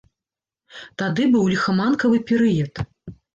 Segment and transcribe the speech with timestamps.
[1.01, 2.73] Тады быў ліхаманкавы перыяд.